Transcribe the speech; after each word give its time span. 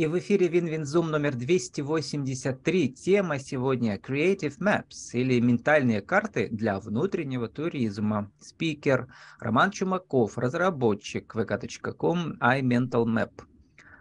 И 0.00 0.06
в 0.06 0.18
эфире 0.18 0.48
Win-Win 0.48 0.88
Zoom 0.88 1.10
номер 1.10 1.34
283. 1.34 2.88
Тема 2.94 3.38
сегодня 3.38 3.98
Creative 3.98 4.56
Maps 4.58 5.10
или 5.12 5.38
ментальные 5.40 6.00
карты 6.00 6.48
для 6.50 6.80
внутреннего 6.80 7.48
туризма. 7.48 8.32
Спикер 8.40 9.12
Роман 9.40 9.70
Чумаков, 9.72 10.38
разработчик 10.38 11.36
vk.com 11.36 12.38
и 12.40 12.49
MentalMap. 12.49 13.42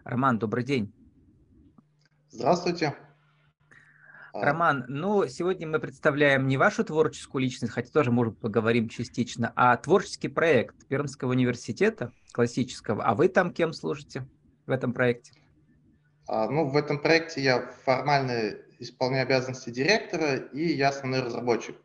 Роман, 0.05 0.39
добрый 0.39 0.63
день. 0.63 0.93
Здравствуйте. 2.29 2.95
А. 4.31 4.41
Роман, 4.41 4.86
ну, 4.88 5.27
сегодня 5.27 5.68
мы 5.68 5.79
представляем 5.79 6.47
не 6.47 6.55
вашу 6.55 6.86
творческую 6.86 7.41
личность, 7.41 7.73
хотя 7.73 7.91
тоже, 7.91 8.09
может, 8.09 8.39
поговорим 8.39 8.88
частично, 8.88 9.52
а 9.57 9.75
творческий 9.75 10.29
проект 10.29 10.88
Пермского 10.88 11.31
университета, 11.31 12.13
классического. 12.31 13.04
А 13.04 13.16
вы 13.16 13.27
там 13.27 13.52
кем 13.52 13.73
служите 13.73 14.25
в 14.66 14.71
этом 14.71 14.93
проекте? 14.93 15.39
А, 16.32 16.48
ну, 16.48 16.68
в 16.68 16.77
этом 16.77 17.00
проекте 17.00 17.42
я 17.42 17.71
формально 17.86 18.54
исполняю 18.78 19.24
обязанности 19.24 19.71
директора, 19.71 20.36
и 20.36 20.74
я 20.74 20.89
основной 20.89 21.21
разработчик. 21.21 21.75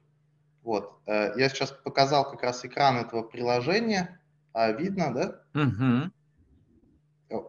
Вот. 0.62 1.00
Э, 1.06 1.32
я 1.38 1.48
сейчас 1.48 1.70
показал 1.72 2.30
как 2.30 2.42
раз 2.42 2.62
экран 2.62 2.98
этого 2.98 3.22
приложения. 3.22 4.20
А, 4.52 4.70
видно, 4.70 5.14
да? 5.14 5.40
Угу. 5.58 6.12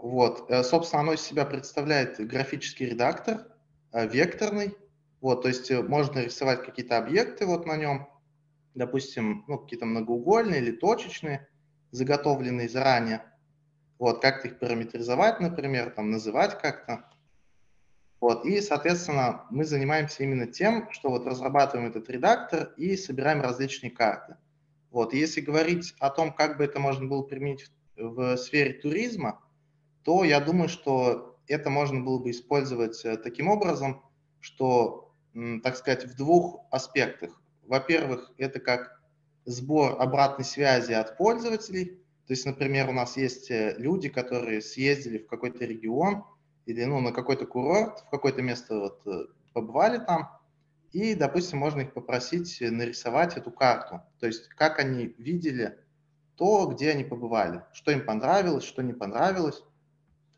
Вот. 0.04 0.50
Э, 0.50 0.64
собственно, 0.64 1.02
оно 1.02 1.14
из 1.14 1.22
себя 1.22 1.44
представляет 1.44 2.26
графический 2.26 2.86
редактор, 2.86 3.46
векторный. 3.92 4.74
Вот, 5.20 5.42
то 5.42 5.50
есть 5.50 5.70
можно 5.72 6.20
рисовать 6.20 6.64
какие-то 6.64 6.98
объекты 6.98 7.46
вот 7.46 7.66
на 7.66 7.76
нем, 7.76 8.08
допустим, 8.74 9.44
ну, 9.48 9.58
какие-то 9.58 9.86
многоугольные 9.86 10.62
или 10.62 10.72
точечные, 10.72 11.50
заготовленные 11.92 12.70
заранее. 12.70 13.22
Вот, 13.98 14.22
как-то 14.22 14.50
их 14.50 14.60
параметризовать, 14.60 15.40
например, 15.40 15.92
там, 15.92 16.12
называть 16.12 16.60
как-то. 16.60 17.06
Вот, 18.20 18.46
и, 18.46 18.60
соответственно, 18.62 19.46
мы 19.50 19.66
занимаемся 19.66 20.24
именно 20.24 20.48
тем, 20.48 20.90
что 20.92 21.10
вот 21.10 21.28
разрабатываем 21.28 21.90
этот 21.90 22.10
редактор 22.10 22.74
и 22.78 22.98
собираем 22.98 23.42
различные 23.42 23.92
карты. 23.92 24.38
Вот, 24.92 25.14
если 25.14 25.42
говорить 25.42 25.94
о 26.00 26.10
том, 26.10 26.34
как 26.34 26.58
бы 26.58 26.64
это 26.64 26.80
можно 26.80 27.08
было 27.08 27.22
применить 27.22 27.70
в, 27.98 28.36
в 28.36 28.38
сфере 28.38 28.74
туризма, 28.74 29.42
то 30.04 30.24
я 30.24 30.40
думаю, 30.40 30.70
что 30.70 31.38
это 31.48 31.70
можно 31.70 32.02
было 32.02 32.20
бы 32.20 32.32
использовать 32.32 33.04
э, 33.06 33.18
таким 33.18 33.50
образом, 33.50 34.02
что, 34.40 35.14
так 35.64 35.76
сказать, 35.76 36.06
в 36.06 36.16
двух 36.16 36.62
аспектах. 36.72 37.42
Во-первых, 37.64 38.32
это 38.38 38.60
как 38.60 39.02
сбор 39.46 40.02
обратной 40.02 40.46
связи 40.46 40.94
от 40.94 41.18
пользователей, 41.18 42.00
то 42.28 42.34
есть, 42.34 42.46
например, 42.46 42.90
у 42.90 42.94
нас 42.94 43.18
есть 43.18 43.52
э, 43.52 43.76
люди, 43.78 44.10
которые 44.10 44.62
съездили 44.62 45.20
в 45.20 45.28
какой-то 45.28 45.64
регион 45.64 46.24
или 46.66 46.84
ну, 46.86 47.00
на 47.00 47.12
какой-то 47.12 47.46
курорт, 47.46 48.00
в 48.08 48.10
какое-то 48.10 48.42
место 48.42 48.80
вот, 48.80 49.02
э, 49.06 49.26
побывали 49.54 50.00
там, 50.00 50.32
и, 50.92 51.14
допустим, 51.14 51.60
можно 51.60 51.82
их 51.82 51.94
попросить 51.94 52.58
нарисовать 52.62 53.38
эту 53.38 53.52
карту. 53.52 54.02
То 54.20 54.28
есть, 54.28 54.48
как 54.50 54.80
они 54.80 55.14
видели 55.18 55.78
то, 56.36 56.66
где 56.68 56.92
они 56.92 57.04
побывали, 57.04 57.64
что 57.74 57.92
им 57.92 58.06
понравилось, 58.06 58.64
что 58.64 58.82
не 58.82 58.94
понравилось. 58.94 59.64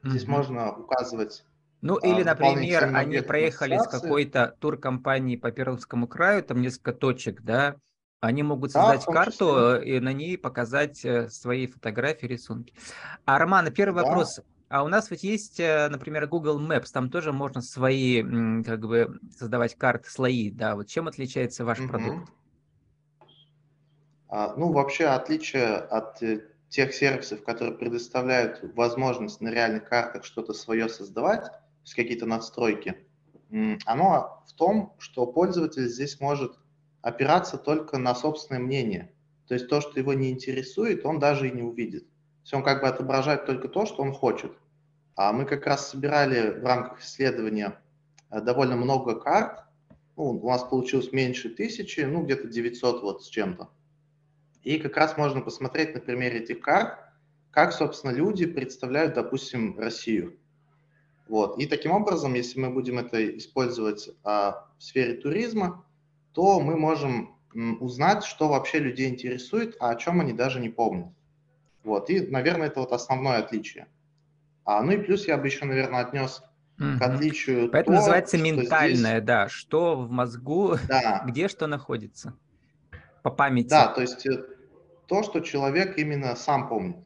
Здесь 0.04 0.24
mm-hmm. 0.24 0.30
можно 0.30 0.72
указывать 0.76 1.44
ну, 1.82 2.00
а, 2.02 2.08
или, 2.08 2.24
например, 2.24 2.96
они 2.96 3.22
проехали 3.22 3.78
с 3.78 3.88
какой-то 3.88 4.56
туркомпанией 4.60 5.40
по 5.40 5.52
Пермскому 5.52 6.08
краю, 6.08 6.44
там 6.44 6.62
несколько 6.62 6.92
точек, 6.92 7.42
да, 7.44 7.76
они 8.20 8.44
могут 8.44 8.72
создать 8.72 9.04
да, 9.06 9.14
карту 9.14 9.76
и 9.76 10.00
на 10.00 10.14
ней 10.14 10.38
показать 10.38 11.04
э, 11.06 11.30
свои 11.30 11.68
фотографии, 11.68 12.26
рисунки. 12.26 12.74
А, 13.26 13.38
Роман, 13.38 13.72
первый 13.72 14.02
да. 14.02 14.08
вопрос. 14.08 14.40
А 14.70 14.84
у 14.84 14.88
нас 14.88 15.12
ведь 15.12 15.24
есть, 15.24 15.60
э, 15.60 15.88
например, 15.90 16.28
Google 16.28 16.60
Maps, 16.60 16.88
там 16.92 17.10
тоже 17.10 17.32
можно 17.32 17.62
свои, 17.62 18.24
как 18.64 18.82
бы, 18.82 19.20
создавать 19.38 19.76
карты, 19.76 20.10
слои, 20.10 20.52
да, 20.52 20.76
вот 20.76 20.88
чем 20.88 21.08
отличается 21.08 21.64
ваш 21.64 21.80
угу. 21.80 21.90
продукт? 21.90 22.32
А, 24.30 24.56
ну, 24.58 24.74
вообще 24.74 25.06
отличие 25.06 25.76
от 25.76 26.22
э, 26.24 26.42
тех 26.70 26.94
сервисов, 26.94 27.44
которые 27.44 27.78
предоставляют 27.78 28.60
возможность 28.76 29.42
на 29.42 29.50
реальных 29.50 29.88
картах 29.88 30.26
что-то 30.26 30.54
свое 30.54 30.90
создавать, 30.90 31.46
то 31.46 31.62
есть 31.84 31.94
какие-то 31.94 32.26
настройки, 32.26 32.98
оно 33.86 34.44
в 34.46 34.54
том, 34.54 34.94
что 34.98 35.26
пользователь 35.26 35.88
здесь 35.88 36.20
может 36.20 36.58
опираться 37.02 37.58
только 37.58 37.98
на 37.98 38.16
собственное 38.16 38.62
мнение. 38.62 39.12
То 39.48 39.54
есть 39.54 39.70
то, 39.70 39.82
что 39.82 40.00
его 40.00 40.14
не 40.14 40.32
интересует, 40.32 41.06
он 41.06 41.20
даже 41.20 41.48
и 41.48 41.52
не 41.52 41.62
увидит. 41.62 42.04
То 42.08 42.42
есть 42.44 42.54
он 42.54 42.64
как 42.64 42.82
бы 42.82 42.88
отображает 42.88 43.46
только 43.46 43.68
то, 43.68 43.86
что 43.86 44.02
он 44.02 44.14
хочет. 44.14 44.52
А 45.16 45.32
мы 45.34 45.46
как 45.46 45.66
раз 45.66 45.90
собирали 45.90 46.60
в 46.60 46.66
рамках 46.66 47.02
исследования 47.02 47.80
э, 48.30 48.42
довольно 48.42 48.76
много 48.76 49.20
карт. 49.20 49.64
Ну, 50.16 50.32
у 50.32 50.50
нас 50.50 50.64
получилось 50.64 51.12
меньше 51.12 51.50
тысячи, 51.50 52.02
ну 52.02 52.24
где-то 52.24 52.48
900 52.48 53.02
вот 53.02 53.24
с 53.24 53.28
чем-то. 53.28 53.70
И 54.64 54.80
как 54.80 54.98
раз 54.98 55.18
можно 55.18 55.42
посмотреть 55.42 55.94
на 55.94 56.02
примере 56.02 56.40
этих 56.40 56.60
карт, 56.60 57.00
как, 57.52 57.72
собственно, 57.74 58.12
люди 58.12 58.46
представляют, 58.46 59.14
допустим, 59.14 59.80
Россию. 59.80 60.38
Вот. 61.28 61.58
И 61.58 61.66
таким 61.66 61.92
образом, 61.92 62.34
если 62.34 62.60
мы 62.60 62.70
будем 62.70 63.00
это 63.00 63.38
использовать 63.38 64.10
а, 64.24 64.68
в 64.78 64.84
сфере 64.84 65.16
туризма, 65.16 65.86
то 66.38 66.60
мы 66.60 66.78
можем 66.78 67.36
узнать, 67.80 68.24
что 68.24 68.48
вообще 68.48 68.78
людей 68.78 69.10
интересует, 69.10 69.76
а 69.80 69.90
о 69.90 69.96
чем 69.96 70.22
они 70.22 70.34
даже 70.34 70.60
не 70.60 70.70
помнят. 70.70 71.12
Вот, 71.84 72.12
и, 72.12 72.28
наверное, 72.28 72.68
это 72.68 72.82
вот 72.82 72.92
основное 72.92 73.40
отличие. 73.40 73.88
А, 74.64 74.84
ну 74.84 74.92
и 74.92 74.98
плюс 74.98 75.28
я 75.28 75.36
бы 75.40 75.48
еще, 75.48 75.66
наверное, 75.66 76.02
отнес 76.02 76.44
к 76.78 77.02
отличию 77.02 77.72
Поэтому 77.72 77.96
то, 77.96 78.02
называется 78.02 78.38
ментальное, 78.38 79.16
здесь... 79.16 79.24
да, 79.24 79.50
что 79.50 79.96
в 79.96 80.12
мозгу, 80.12 80.76
да. 80.88 81.24
где 81.28 81.48
что 81.48 81.66
находится 81.66 82.36
по 83.24 83.32
памяти. 83.32 83.70
Да, 83.70 83.88
то 83.88 84.02
есть 84.02 84.28
э, 84.28 84.46
то, 85.08 85.24
что 85.24 85.40
человек 85.40 85.98
именно 85.98 86.36
сам 86.36 86.70
помнит, 86.70 86.98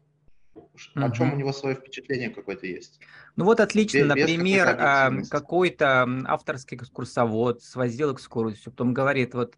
о 0.96 1.12
чем 1.12 1.34
у 1.34 1.36
него 1.36 1.54
свое 1.54 1.76
впечатление 1.76 2.30
какое-то 2.30 2.68
есть. 2.68 3.00
Ну 3.36 3.46
вот 3.46 3.60
отлично, 3.60 4.00
без, 4.00 4.08
например, 4.08 4.76
а, 4.80 5.12
какой-то 5.30 6.08
авторский 6.26 6.78
экскурсовод 6.78 7.64
свозил 7.64 8.14
экскурсию, 8.14 8.72
потом 8.72 8.94
говорит, 8.94 9.34
вот 9.34 9.56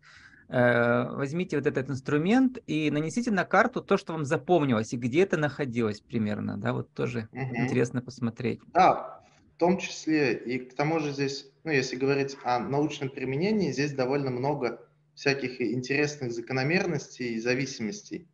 э, 0.49 1.09
возьмите 1.11 1.57
вот 1.57 1.65
этот 1.65 1.89
инструмент 1.89 2.59
и 2.67 2.91
нанесите 2.91 3.31
на 3.31 3.45
карту 3.45 3.81
то, 3.81 3.97
что 3.97 4.13
вам 4.13 4.25
запомнилось, 4.25 4.93
и 4.93 4.97
где 4.97 5.23
это 5.23 5.37
находилось 5.37 6.01
примерно, 6.01 6.57
да, 6.57 6.73
вот 6.73 6.93
тоже 6.93 7.27
угу. 7.31 7.55
интересно 7.55 8.01
посмотреть. 8.01 8.61
Да, 8.73 9.21
в 9.55 9.59
том 9.59 9.77
числе, 9.77 10.33
и 10.33 10.59
к 10.59 10.75
тому 10.75 10.99
же 10.99 11.11
здесь, 11.11 11.49
ну, 11.63 11.71
если 11.71 11.95
говорить 11.95 12.37
о 12.43 12.59
научном 12.59 13.09
применении, 13.09 13.71
здесь 13.71 13.93
довольно 13.93 14.29
много 14.29 14.79
всяких 15.15 15.61
интересных 15.61 16.31
закономерностей 16.31 17.35
и 17.35 17.39
зависимостей. 17.39 18.27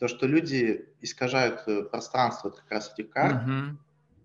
То, 0.00 0.08
что 0.08 0.26
люди 0.26 0.86
искажают 1.00 1.62
э, 1.66 1.82
пространство 1.84 2.50
как 2.50 2.68
раз 2.70 2.92
этих 2.92 3.10
карт, 3.10 3.44
угу 3.44 3.78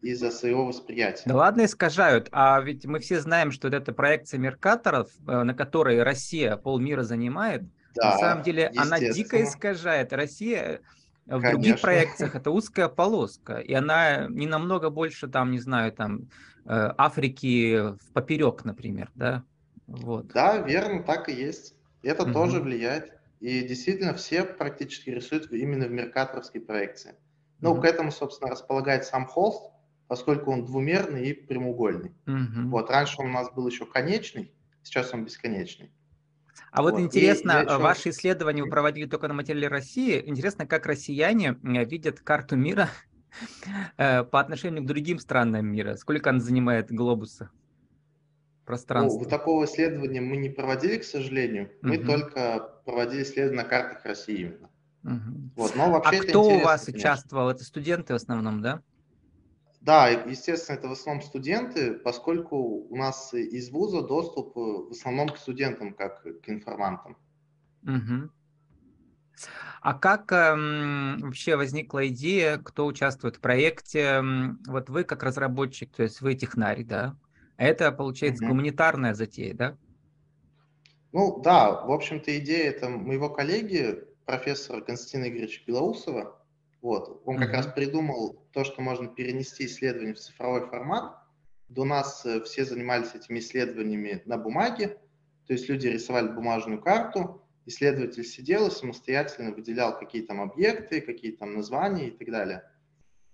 из-за 0.05 0.29
своего 0.29 0.67
восприятия. 0.67 1.23
Да 1.25 1.35
ладно 1.35 1.65
искажают, 1.65 2.29
а 2.31 2.61
ведь 2.61 2.85
мы 2.85 2.99
все 2.99 3.19
знаем, 3.19 3.51
что 3.51 3.67
это 3.67 3.91
проекция 3.91 4.39
Меркаторов, 4.39 5.09
э, 5.27 5.43
на 5.43 5.53
которой 5.53 6.03
Россия 6.03 6.57
полмира 6.57 7.01
занимает. 7.03 7.63
Да, 7.95 8.11
на 8.11 8.17
самом 8.17 8.43
деле 8.43 8.71
она 8.77 8.99
дико 8.99 9.43
искажает. 9.43 10.13
Россия 10.13 10.81
в 11.25 11.39
Конечно. 11.39 11.51
других 11.51 11.81
проекциях 11.81 12.35
это 12.35 12.51
узкая 12.51 12.87
полоска, 12.87 13.57
и 13.57 13.73
она 13.73 14.27
не 14.27 14.47
намного 14.47 14.89
больше, 14.89 15.27
там, 15.27 15.51
не 15.51 15.59
знаю, 15.59 15.91
там, 15.91 16.29
э, 16.65 16.93
Африки 16.97 17.95
в 17.97 18.13
поперек, 18.13 18.63
например, 18.63 19.09
да? 19.15 19.43
Вот. 19.87 20.27
Да, 20.27 20.57
верно, 20.57 21.03
так 21.03 21.29
и 21.29 21.33
есть. 21.33 21.75
Это 22.03 22.23
угу. 22.23 22.33
тоже 22.33 22.61
влияет. 22.61 23.14
И 23.45 23.61
действительно 23.61 24.15
все 24.15 24.43
практически 24.43 25.11
рисуют 25.11 25.51
именно 25.51 25.85
в 25.85 25.91
меркаторовской 25.91 26.59
проекции. 26.59 27.13
Ну, 27.59 27.73
угу. 27.73 27.81
к 27.81 27.85
этому, 27.85 28.11
собственно, 28.11 28.49
располагает 28.49 29.05
сам 29.05 29.27
холст, 29.27 29.69
поскольку 30.07 30.51
он 30.51 30.65
двумерный 30.65 31.27
и 31.27 31.33
прямоугольный. 31.33 32.15
Угу. 32.25 32.69
Вот, 32.69 32.89
раньше 32.89 33.17
он 33.19 33.27
у 33.27 33.33
нас 33.33 33.51
был 33.53 33.67
еще 33.67 33.85
конечный, 33.85 34.51
сейчас 34.81 35.13
он 35.13 35.25
бесконечный. 35.25 35.91
А 36.71 36.81
вот, 36.81 36.93
вот 36.93 37.01
интересно, 37.01 37.61
и, 37.61 37.65
ваши 37.67 38.09
исследования 38.09 38.63
вы 38.63 38.69
проводили 38.71 39.05
только 39.05 39.27
на 39.27 39.35
материале 39.35 39.67
России. 39.67 40.23
Интересно, 40.25 40.65
как 40.65 40.87
россияне 40.87 41.51
э, 41.51 41.85
видят 41.85 42.21
карту 42.21 42.55
мира 42.55 42.89
э, 43.97 44.23
по 44.23 44.39
отношению 44.39 44.81
к 44.81 44.87
другим 44.87 45.19
странам 45.19 45.67
мира? 45.67 45.97
Сколько 45.97 46.31
она 46.31 46.39
занимает 46.39 46.91
глобуса? 46.91 47.51
Пространство. 48.65 49.19
Ну, 49.19 49.29
такого 49.29 49.65
исследования 49.65 50.21
мы 50.21 50.37
не 50.37 50.49
проводили, 50.49 50.97
к 50.97 51.03
сожалению. 51.03 51.69
Мы 51.81 51.97
угу. 51.97 52.07
только 52.07 52.71
проводили 52.85 53.23
исследования 53.23 53.61
на 53.61 53.69
картах 53.69 54.03
России 54.05 54.37
именно. 54.37 54.69
Угу. 55.03 55.51
Вот, 55.55 55.75
но 55.75 55.91
вообще 55.91 56.17
а 56.17 56.23
кто 56.23 56.43
у 56.43 56.59
вас 56.59 56.85
конечно. 56.85 56.99
участвовал? 56.99 57.49
Это 57.49 57.63
студенты 57.63 58.13
в 58.13 58.15
основном, 58.15 58.61
да? 58.61 58.81
Да, 59.81 60.07
естественно, 60.09 60.77
это 60.77 60.87
в 60.87 60.93
основном 60.93 61.23
студенты, 61.23 61.93
поскольку 61.93 62.57
у 62.57 62.95
нас 62.95 63.35
из 63.35 63.69
вуза 63.69 64.01
доступ 64.01 64.57
э, 64.57 64.59
в 64.59 64.91
основном 64.91 65.29
к 65.29 65.37
студентам, 65.37 65.93
как 65.93 66.23
к 66.23 66.49
информантам. 66.49 67.15
Угу. 67.83 68.31
А 69.81 69.93
как 69.93 70.31
эм, 70.31 71.19
вообще 71.19 71.55
возникла 71.55 72.07
идея, 72.07 72.57
кто 72.57 72.87
участвует 72.87 73.35
в 73.35 73.41
проекте? 73.41 74.23
Вот 74.65 74.89
вы 74.89 75.03
как 75.03 75.21
разработчик, 75.21 75.95
то 75.95 76.01
есть 76.01 76.21
вы 76.21 76.33
технарь, 76.33 76.83
да? 76.83 77.15
Это, 77.57 77.91
получается, 77.91 78.43
угу. 78.43 78.51
гуманитарная 78.51 79.13
затея, 79.13 79.53
да? 79.53 79.77
Ну 81.11 81.39
да, 81.41 81.85
в 81.85 81.91
общем-то 81.91 82.37
идея 82.39 82.69
это 82.71 82.89
моего 82.89 83.29
коллеги, 83.29 84.03
профессора 84.25 84.81
Константина 84.81 85.29
Игоревича 85.29 85.61
Белоусова. 85.65 86.41
Вот. 86.81 87.21
Он 87.25 87.37
как 87.37 87.49
угу. 87.49 87.55
раз 87.55 87.67
придумал 87.67 88.45
то, 88.51 88.63
что 88.63 88.81
можно 88.81 89.07
перенести 89.07 89.65
исследование 89.65 90.13
в 90.13 90.19
цифровой 90.19 90.67
формат. 90.67 91.15
До 91.69 91.83
нас 91.83 92.25
э, 92.25 92.41
все 92.43 92.65
занимались 92.65 93.15
этими 93.15 93.39
исследованиями 93.39 94.21
на 94.25 94.37
бумаге, 94.37 94.99
то 95.47 95.53
есть 95.53 95.67
люди 95.69 95.87
рисовали 95.87 96.27
бумажную 96.27 96.79
карту, 96.81 97.41
исследователь 97.65 98.23
сидел 98.23 98.67
и 98.67 98.71
самостоятельно 98.71 99.51
выделял 99.51 99.97
какие 99.97 100.21
там 100.23 100.41
объекты, 100.41 101.01
какие 101.01 101.31
там 101.31 101.55
названия 101.55 102.09
и 102.09 102.11
так 102.11 102.29
далее. 102.29 102.63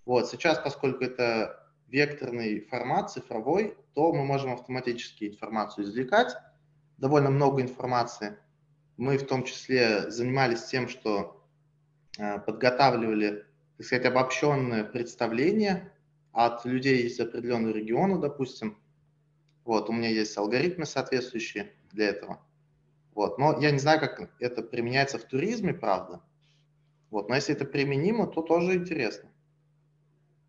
Вот, 0.04 0.28
сейчас, 0.28 0.58
поскольку 0.58 1.04
это 1.04 1.61
векторный 1.92 2.60
формат, 2.60 3.12
цифровой, 3.12 3.76
то 3.94 4.12
мы 4.12 4.24
можем 4.24 4.52
автоматически 4.52 5.28
информацию 5.28 5.84
извлекать, 5.84 6.34
довольно 6.96 7.30
много 7.30 7.60
информации. 7.60 8.38
Мы 8.96 9.18
в 9.18 9.26
том 9.26 9.44
числе 9.44 10.10
занимались 10.10 10.64
тем, 10.64 10.88
что 10.88 11.44
э, 12.18 12.38
подготавливали, 12.40 13.44
так 13.76 13.86
сказать, 13.86 14.06
обобщенное 14.06 14.84
представление 14.84 15.92
от 16.32 16.64
людей 16.64 17.06
из 17.06 17.20
определенного 17.20 17.74
региона, 17.74 18.18
допустим. 18.18 18.78
Вот, 19.64 19.90
у 19.90 19.92
меня 19.92 20.08
есть 20.08 20.36
алгоритмы 20.36 20.86
соответствующие 20.86 21.72
для 21.92 22.08
этого. 22.08 22.40
Вот. 23.14 23.38
Но 23.38 23.60
я 23.60 23.70
не 23.70 23.78
знаю, 23.78 24.00
как 24.00 24.30
это 24.40 24.62
применяется 24.62 25.18
в 25.18 25.24
туризме, 25.24 25.74
правда. 25.74 26.22
Вот. 27.10 27.28
Но 27.28 27.34
если 27.34 27.54
это 27.54 27.66
применимо, 27.66 28.26
то 28.26 28.40
тоже 28.40 28.74
интересно. 28.74 29.28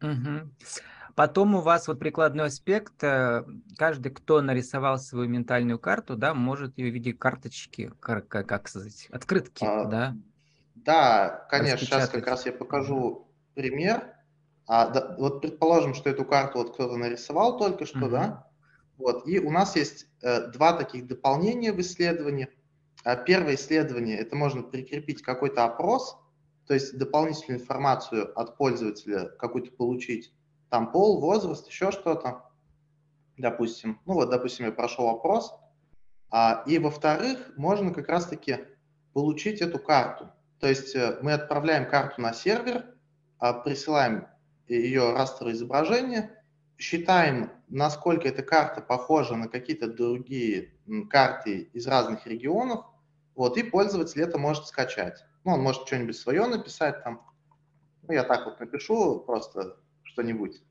Угу. 0.02 0.50
Потом 1.16 1.56
у 1.56 1.62
вас 1.62 1.88
вот 1.88 2.00
прикладной 2.00 2.46
аспект. 2.46 3.04
Э, 3.04 3.46
каждый, 3.78 4.12
кто 4.12 4.42
нарисовал 4.42 4.98
свою 4.98 5.30
ментальную 5.30 5.78
карту, 5.78 6.16
да, 6.16 6.34
может 6.34 6.78
ее 6.78 6.90
в 6.90 6.94
виде 6.94 7.14
карточки, 7.14 7.92
как, 8.00 8.28
как 8.28 8.68
сказать, 8.68 9.08
открытки, 9.12 9.64
а, 9.64 9.86
да? 9.86 10.16
Да, 10.76 11.46
конечно. 11.50 11.86
Сейчас 11.86 12.10
как 12.10 12.26
раз 12.26 12.46
я 12.46 12.52
покажу 12.52 13.28
пример. 13.54 14.16
А, 14.66 14.88
да, 14.88 15.16
вот 15.20 15.42
предположим, 15.42 15.94
что 15.94 16.10
эту 16.10 16.26
карту 16.26 16.60
вот 16.60 16.74
кто-то 16.74 16.98
нарисовал 16.98 17.58
только 17.58 17.86
что, 17.86 18.00
угу. 18.00 18.10
да? 18.10 18.48
Вот. 18.98 19.28
И 19.28 19.40
у 19.40 19.52
нас 19.52 19.76
есть 19.76 20.08
э, 20.22 20.52
два 20.52 20.74
таких 20.74 21.08
дополнения 21.08 21.74
в 21.74 21.80
исследовании. 21.80 22.48
А 23.04 23.16
первое 23.18 23.56
исследование– 23.56 24.18
это 24.20 24.36
можно 24.36 24.64
прикрепить 24.64 25.22
какой-то 25.22 25.66
опрос, 25.66 26.18
то 26.68 26.74
есть 26.74 26.98
дополнительную 26.98 27.60
информацию 27.60 28.40
от 28.40 28.58
пользователя 28.58 29.28
какую-то 29.38 29.72
получить, 29.72 30.34
там 30.74 30.92
пол, 30.92 31.20
возраст, 31.22 31.68
еще 31.68 31.92
что-то, 31.92 32.50
допустим. 33.38 34.02
Ну 34.08 34.16
вот, 34.16 34.32
допустим, 34.32 34.66
я 34.66 34.72
прошел 34.72 35.08
опрос. 35.08 35.54
А, 36.32 36.64
и 36.66 36.80
во-вторых, 36.80 37.52
можно 37.58 37.94
как 37.94 38.10
раз-таки 38.10 38.66
получить 39.14 39.62
эту 39.62 39.78
карту. 39.78 40.32
То 40.60 40.68
есть 40.68 40.96
э, 40.96 41.20
мы 41.22 41.34
отправляем 41.34 41.88
карту 41.88 42.22
на 42.22 42.34
сервер, 42.34 42.86
а, 43.38 43.54
присылаем 43.54 44.26
ее 44.68 45.14
растровое 45.14 45.54
изображение, 45.54 46.44
считаем, 46.80 47.52
насколько 47.68 48.28
эта 48.28 48.42
карта 48.42 48.82
похожа 48.82 49.36
на 49.36 49.50
какие-то 49.50 49.88
другие 49.88 50.74
карты 51.08 51.70
из 51.74 51.86
разных 51.86 52.26
регионов, 52.26 52.84
вот, 53.36 53.60
и 53.60 53.62
пользователь 53.62 54.24
это 54.24 54.40
может 54.40 54.66
скачать. 54.66 55.24
Ну, 55.44 55.52
он 55.52 55.62
может 55.62 55.86
что-нибудь 55.86 56.18
свое 56.18 56.48
написать 56.48 57.04
там. 57.04 57.22
Ну, 58.08 58.14
я 58.16 58.24
так 58.24 58.46
вот 58.46 58.60
напишу 58.60 59.20
просто 59.20 59.78
что-нибудь. 60.14 60.62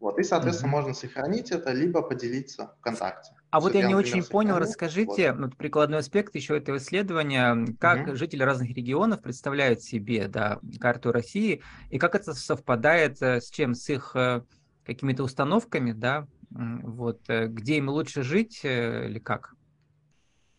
Вот, 0.00 0.18
и, 0.18 0.22
соответственно, 0.22 0.70
mm-hmm. 0.70 0.72
можно 0.72 0.94
сохранить 0.94 1.50
это, 1.50 1.72
либо 1.72 2.00
поделиться 2.00 2.74
ВКонтакте. 2.78 3.32
А 3.50 3.60
вот 3.60 3.74
я 3.74 3.86
не 3.86 3.94
очень 3.94 4.24
понял, 4.24 4.56
расскажите, 4.56 5.32
вот. 5.32 5.56
прикладной 5.56 5.98
аспект 5.98 6.34
еще 6.34 6.56
этого 6.56 6.78
исследования, 6.78 7.66
как 7.78 8.08
mm-hmm. 8.08 8.14
жители 8.14 8.42
разных 8.42 8.70
регионов 8.70 9.20
представляют 9.20 9.82
себе 9.82 10.26
да, 10.28 10.58
карту 10.80 11.12
России, 11.12 11.62
и 11.90 11.98
как 11.98 12.14
это 12.14 12.32
совпадает 12.32 13.20
э, 13.20 13.42
с 13.42 13.50
чем? 13.50 13.74
С 13.74 13.90
их 13.90 14.12
э, 14.14 14.42
какими-то 14.84 15.22
установками, 15.22 15.92
да, 15.92 16.26
вот, 16.48 17.20
э, 17.28 17.48
где 17.48 17.76
им 17.76 17.90
лучше 17.90 18.22
жить 18.22 18.60
или 18.64 19.18
как? 19.18 19.54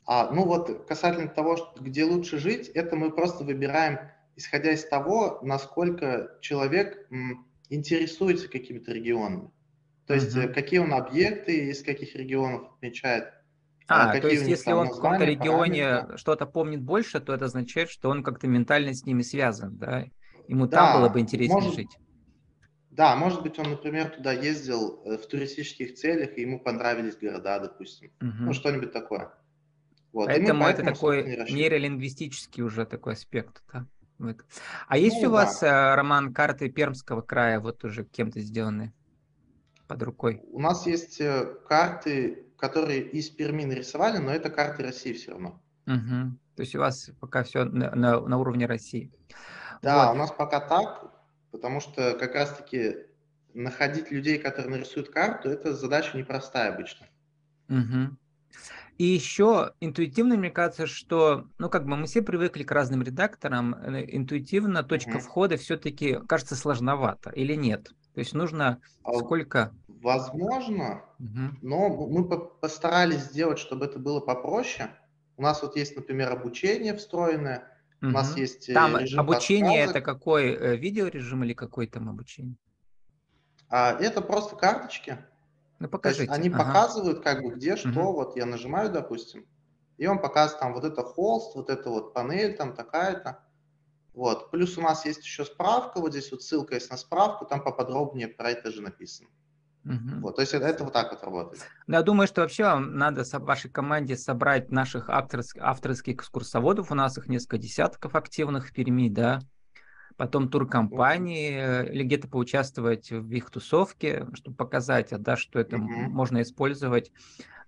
А, 0.05 0.31
ну 0.31 0.45
вот 0.45 0.85
касательно 0.87 1.29
того, 1.29 1.57
что, 1.57 1.73
где 1.79 2.03
лучше 2.03 2.37
жить, 2.37 2.69
это 2.69 2.95
мы 2.95 3.11
просто 3.11 3.43
выбираем, 3.43 3.99
исходя 4.35 4.71
из 4.71 4.85
того, 4.85 5.39
насколько 5.41 6.37
человек 6.41 7.07
м, 7.09 7.47
интересуется 7.71 8.47
какими-то 8.47 8.91
регионами. 8.93 9.49
То 10.05 10.13
есть 10.13 10.35
uh-huh. 10.35 10.53
какие 10.53 10.79
он 10.79 10.93
объекты 10.93 11.69
из 11.69 11.83
каких 11.83 12.15
регионов 12.15 12.73
отмечает. 12.73 13.33
А, 13.87 14.17
то 14.19 14.27
есть 14.27 14.47
если 14.47 14.71
он 14.71 14.87
в 14.87 14.95
каком-то 14.95 15.25
регионе 15.25 15.83
параметры. 15.83 16.17
что-то 16.17 16.45
помнит 16.45 16.81
больше, 16.81 17.19
то 17.19 17.33
это 17.33 17.45
означает, 17.45 17.89
что 17.89 18.09
он 18.09 18.23
как-то 18.23 18.47
ментально 18.47 18.93
с 18.93 19.05
ними 19.05 19.21
связан, 19.21 19.77
да? 19.77 20.05
Ему 20.47 20.67
да, 20.67 20.77
там 20.77 21.01
было 21.01 21.09
бы 21.09 21.19
интереснее 21.19 21.55
может, 21.55 21.75
жить. 21.75 21.97
Да, 22.91 23.15
может 23.15 23.41
быть, 23.41 23.57
он, 23.57 23.71
например, 23.71 24.09
туда 24.09 24.33
ездил 24.33 25.01
э, 25.05 25.17
в 25.17 25.25
туристических 25.27 25.95
целях, 25.95 26.37
и 26.37 26.41
ему 26.41 26.59
понравились 26.59 27.17
города, 27.17 27.59
допустим. 27.59 28.11
Угу. 28.21 28.29
Ну, 28.39 28.53
что-нибудь 28.53 28.91
такое. 28.91 29.33
Вот. 30.11 30.27
Поэтому, 30.27 30.61
поэтому 30.61 30.65
это 30.65 30.83
такой 30.83 31.51
нейролингвистический 31.51 32.63
уже 32.63 32.85
такой 32.85 33.13
аспект. 33.13 33.63
Да? 33.71 33.87
А 34.87 34.97
есть 34.97 35.21
ну, 35.21 35.29
у 35.29 35.31
вас. 35.31 35.61
Э, 35.63 35.95
Роман, 35.95 36.33
карты 36.33 36.69
Пермского 36.69 37.21
края 37.21 37.59
вот 37.59 37.83
уже 37.83 38.05
кем-то 38.05 38.39
сделаны 38.39 38.93
под 39.87 40.03
рукой? 40.03 40.41
У 40.51 40.59
нас 40.59 40.85
есть 40.85 41.19
э, 41.21 41.45
карты, 41.67 42.45
которые 42.57 43.01
из 43.01 43.29
Перми 43.29 43.63
нарисовали, 43.63 44.17
но 44.17 44.31
это 44.31 44.49
карты 44.49 44.83
России 44.83 45.13
все 45.13 45.31
равно. 45.31 45.61
Угу. 45.87 46.37
То 46.55 46.61
есть 46.61 46.75
у 46.75 46.79
вас 46.79 47.09
пока 47.19 47.43
все 47.43 47.65
на, 47.65 47.95
на, 47.95 48.21
на 48.21 48.37
уровне 48.37 48.65
России. 48.65 49.11
Да, 49.81 50.07
вот. 50.07 50.15
у 50.15 50.17
нас 50.19 50.31
пока 50.31 50.59
так 50.59 51.11
потому 51.51 51.81
что 51.81 52.13
как 52.17 52.33
раз-таки 52.33 52.95
находить 53.53 54.11
людей, 54.11 54.37
которые 54.37 54.71
нарисуют 54.71 55.09
карту, 55.09 55.49
это 55.49 55.75
задача 55.75 56.17
непростая 56.17 56.73
обычно. 56.73 57.07
Угу. 57.69 58.17
И 59.01 59.05
еще 59.05 59.73
интуитивно, 59.79 60.37
мне 60.37 60.51
кажется, 60.51 60.85
что, 60.85 61.47
ну, 61.57 61.71
как 61.71 61.85
бы 61.85 61.95
мы 61.95 62.05
все 62.05 62.21
привыкли 62.21 62.61
к 62.61 62.69
разным 62.69 63.01
редакторам, 63.01 63.73
э, 63.73 64.05
интуитивно 64.15 64.83
точка 64.83 65.15
угу. 65.15 65.21
входа 65.21 65.57
все-таки 65.57 66.19
кажется 66.27 66.55
сложновато 66.55 67.31
или 67.31 67.55
нет? 67.55 67.85
То 68.13 68.19
есть 68.19 68.35
нужно 68.35 68.79
а 69.03 69.15
сколько? 69.15 69.73
Возможно, 69.87 71.01
угу. 71.17 71.57
но 71.63 71.89
мы 71.89 72.29
постарались 72.29 73.21
сделать, 73.21 73.57
чтобы 73.57 73.85
это 73.85 73.97
было 73.97 74.19
попроще. 74.19 74.91
У 75.35 75.41
нас 75.41 75.63
вот 75.63 75.75
есть, 75.77 75.95
например, 75.95 76.31
обучение 76.31 76.95
встроенное, 76.95 77.75
у 78.03 78.05
угу. 78.05 78.13
нас 78.13 78.37
есть 78.37 78.69
э, 78.69 78.73
там 78.73 78.97
режим 78.97 79.19
обучение 79.19 79.87
подсказок. 79.87 79.95
это 79.95 80.05
какой 80.05 80.51
э, 80.51 80.75
видеорежим 80.75 81.43
или 81.43 81.53
какой 81.53 81.87
там 81.87 82.07
обучение? 82.07 82.55
А, 83.67 83.93
это 83.93 84.21
просто 84.21 84.55
карточки. 84.55 85.17
Ну 85.81 85.89
покажите. 85.89 86.31
Они 86.31 86.49
ага. 86.49 86.59
показывают 86.59 87.23
как 87.23 87.41
бы 87.41 87.55
где 87.55 87.75
что. 87.75 87.89
Угу. 87.89 88.13
Вот 88.13 88.35
я 88.35 88.45
нажимаю, 88.45 88.91
допустим, 88.91 89.47
и 89.97 90.05
он 90.05 90.19
показывает 90.19 90.59
там 90.59 90.73
вот 90.73 90.83
это 90.83 91.01
холст, 91.01 91.55
вот 91.55 91.71
это 91.71 91.89
вот 91.89 92.13
панель 92.13 92.55
там 92.55 92.75
такая-то. 92.75 93.39
Вот. 94.13 94.51
Плюс 94.51 94.77
у 94.77 94.81
нас 94.81 95.05
есть 95.05 95.23
еще 95.23 95.43
справка, 95.43 95.99
вот 95.99 96.11
здесь 96.11 96.31
вот 96.31 96.43
ссылка 96.43 96.75
есть 96.75 96.91
на 96.91 96.97
справку, 96.97 97.45
там 97.45 97.63
поподробнее 97.63 98.27
про 98.27 98.51
это 98.51 98.71
же 98.71 98.81
написано. 98.81 99.29
Угу. 99.83 100.19
Вот, 100.21 100.35
то 100.35 100.41
есть 100.41 100.53
это, 100.53 100.67
это 100.67 100.83
вот 100.83 100.93
так 100.93 101.11
вот 101.11 101.23
работает. 101.23 101.63
Ну, 101.87 101.95
я 101.95 102.03
думаю, 102.03 102.27
что 102.27 102.41
вообще 102.41 102.65
вам 102.65 102.95
надо 102.97 103.23
вашей 103.39 103.71
команде 103.71 104.15
собрать 104.15 104.69
наших 104.69 105.09
авторских, 105.09 105.63
авторских 105.63 106.15
экскурсоводов. 106.17 106.91
У 106.91 106.95
нас 106.95 107.17
их 107.17 107.27
несколько 107.27 107.57
десятков 107.57 108.13
активных 108.13 108.67
в 108.67 108.73
Перми, 108.73 109.09
да. 109.09 109.39
Потом 110.17 110.49
туркомпании 110.49 111.81
угу. 111.81 111.91
или 111.91 112.03
где-то 112.03 112.27
поучаствовать 112.27 113.11
в 113.11 113.31
их 113.31 113.49
тусовке, 113.49 114.27
чтобы 114.33 114.55
показать, 114.55 115.09
да, 115.11 115.35
что 115.35 115.59
это 115.59 115.77
угу. 115.77 115.85
можно 115.85 116.41
использовать 116.41 117.11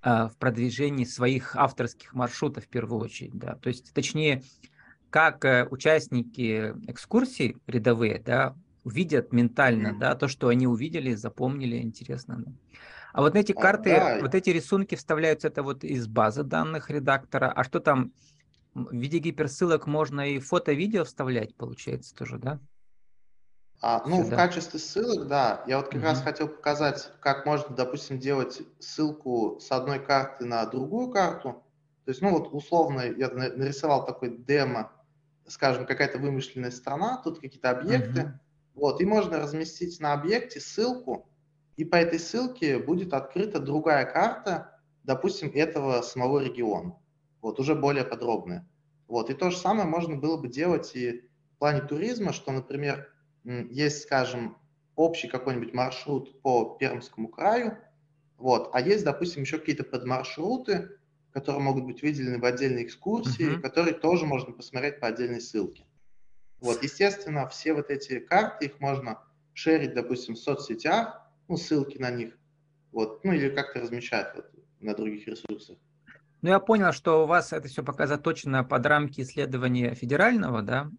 а, 0.01 0.27
в 0.27 0.37
продвижении 0.37 1.05
своих 1.05 1.55
авторских 1.55 2.13
маршрутов 2.13 2.65
в 2.65 2.67
первую 2.67 3.01
очередь, 3.01 3.33
да. 3.33 3.55
То 3.55 3.69
есть, 3.69 3.93
точнее, 3.93 4.43
как 5.09 5.45
э, 5.45 5.67
участники 5.69 6.73
экскурсий 6.87 7.55
рядовые, 7.67 8.19
да, 8.19 8.55
увидят 8.83 9.31
ментально, 9.31 9.89
mm-hmm. 9.89 9.99
да, 9.99 10.15
то, 10.15 10.27
что 10.27 10.49
они 10.49 10.67
увидели, 10.67 11.13
запомнили, 11.13 11.77
интересно. 11.77 12.43
Да. 12.45 12.51
А 13.13 13.21
вот 13.21 13.35
эти 13.35 13.51
а, 13.51 13.55
карты, 13.55 13.93
а, 13.93 14.15
да. 14.15 14.21
вот 14.21 14.35
эти 14.35 14.49
рисунки 14.49 14.95
вставляются 14.95 15.47
это 15.47 15.63
вот 15.63 15.83
из 15.83 16.07
базы 16.07 16.43
данных 16.43 16.89
редактора. 16.89 17.51
А 17.51 17.63
что 17.63 17.79
там 17.79 18.11
в 18.73 18.93
виде 18.93 19.19
гиперссылок 19.19 19.87
можно 19.87 20.29
и 20.29 20.39
фото-видео 20.39 21.03
вставлять, 21.03 21.55
получается 21.55 22.15
тоже, 22.15 22.37
да? 22.37 22.59
А, 23.81 24.03
ну, 24.07 24.23
Сюда. 24.23 24.35
в 24.35 24.37
качестве 24.37 24.79
ссылок, 24.79 25.27
да. 25.27 25.63
Я 25.67 25.77
вот 25.77 25.87
как 25.87 25.97
угу. 25.97 26.03
раз 26.05 26.21
хотел 26.21 26.47
показать, 26.47 27.11
как 27.19 27.45
можно, 27.45 27.75
допустим, 27.75 28.17
делать 28.17 28.61
ссылку 28.79 29.59
с 29.59 29.71
одной 29.71 29.99
карты 29.99 30.45
на 30.45 30.65
другую 30.65 31.09
карту. 31.11 31.63
То 32.05 32.11
есть, 32.11 32.21
ну 32.21 32.31
вот 32.31 32.53
условно, 32.53 33.01
я 33.01 33.29
нарисовал 33.29 34.05
такой 34.05 34.37
демо 34.37 34.91
скажем, 35.47 35.85
какая-то 35.85 36.19
вымышленная 36.19 36.71
страна, 36.71 37.21
тут 37.23 37.39
какие-то 37.39 37.71
объекты, 37.71 38.21
uh-huh. 38.21 38.39
вот, 38.75 39.01
и 39.01 39.05
можно 39.05 39.39
разместить 39.39 39.99
на 39.99 40.13
объекте 40.13 40.59
ссылку, 40.59 41.29
и 41.75 41.85
по 41.85 41.95
этой 41.95 42.19
ссылке 42.19 42.79
будет 42.79 43.13
открыта 43.13 43.59
другая 43.59 44.05
карта, 44.05 44.79
допустим, 45.03 45.51
этого 45.53 46.01
самого 46.01 46.39
региона, 46.39 46.95
вот, 47.43 47.59
уже 47.59 47.75
более 47.75 48.05
подробная. 48.05 48.67
Вот, 49.07 49.29
и 49.29 49.33
то 49.33 49.51
же 49.51 49.57
самое 49.57 49.85
можно 49.85 50.15
было 50.15 50.37
бы 50.37 50.47
делать 50.47 50.95
и 50.95 51.29
в 51.55 51.59
плане 51.59 51.81
туризма, 51.81 52.31
что, 52.31 52.51
например, 52.51 53.13
есть, 53.43 54.03
скажем, 54.03 54.57
общий 54.95 55.27
какой-нибудь 55.27 55.73
маршрут 55.73 56.41
по 56.41 56.77
Пермскому 56.79 57.27
краю, 57.27 57.77
вот, 58.37 58.69
а 58.73 58.81
есть, 58.81 59.03
допустим, 59.03 59.43
еще 59.43 59.59
какие-то 59.59 59.83
подмаршруты, 59.83 60.97
которые 61.31 61.61
могут 61.61 61.85
быть 61.85 62.01
выделены 62.01 62.39
в 62.39 62.45
отдельной 62.45 62.85
экскурсии, 62.85 63.57
uh-huh. 63.57 63.61
которые 63.61 63.93
тоже 63.93 64.25
можно 64.25 64.53
посмотреть 64.53 64.99
по 64.99 65.07
отдельной 65.07 65.41
ссылке. 65.41 65.85
Вот, 66.59 66.81
естественно, 66.81 67.49
все 67.49 67.73
вот 67.73 67.89
эти 67.89 68.19
карты, 68.19 68.67
их 68.67 68.79
можно 68.79 69.19
шерить, 69.53 69.93
допустим, 69.93 70.35
в 70.35 70.39
соцсетях, 70.39 71.21
ну, 71.49 71.57
ссылки 71.57 71.97
на 71.97 72.09
них, 72.09 72.37
вот, 72.91 73.23
ну, 73.25 73.33
или 73.33 73.49
как-то 73.49 73.81
размещать 73.81 74.33
вот, 74.35 74.49
на 74.79 74.93
других 74.93 75.27
ресурсах. 75.27 75.77
Ну, 76.43 76.49
я 76.49 76.59
понял, 76.59 76.91
что 76.91 77.23
у 77.23 77.25
вас 77.25 77.53
это 77.53 77.69
все 77.69 77.83
пока 77.83 78.05
заточено 78.05 78.65
под 78.65 78.85
рамки 78.85 79.21
исследования 79.21 79.95
федерального, 79.95 80.61
да, 80.61 80.91